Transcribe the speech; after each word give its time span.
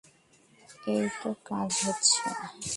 এই 0.87 1.05
তো 1.21 1.29
কাজ 1.45 1.71
হচ্ছে। 1.85 2.21